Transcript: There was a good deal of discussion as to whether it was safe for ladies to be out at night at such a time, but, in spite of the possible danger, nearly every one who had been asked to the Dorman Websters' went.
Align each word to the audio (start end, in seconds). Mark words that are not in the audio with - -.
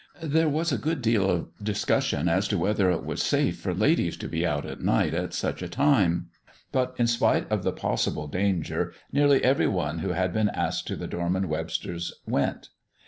There 0.23 0.49
was 0.49 0.71
a 0.71 0.79
good 0.79 0.99
deal 1.03 1.29
of 1.29 1.49
discussion 1.63 2.27
as 2.27 2.47
to 2.47 2.57
whether 2.57 2.89
it 2.89 3.05
was 3.05 3.21
safe 3.21 3.59
for 3.59 3.71
ladies 3.71 4.17
to 4.17 4.27
be 4.27 4.43
out 4.43 4.65
at 4.65 4.81
night 4.81 5.13
at 5.13 5.31
such 5.31 5.61
a 5.61 5.69
time, 5.69 6.31
but, 6.71 6.95
in 6.97 7.05
spite 7.05 7.47
of 7.51 7.61
the 7.61 7.71
possible 7.71 8.25
danger, 8.25 8.93
nearly 9.11 9.43
every 9.43 9.67
one 9.67 9.99
who 9.99 10.13
had 10.13 10.33
been 10.33 10.49
asked 10.49 10.87
to 10.87 10.95
the 10.95 11.05
Dorman 11.05 11.47
Websters' 11.47 12.13
went. 12.25 12.69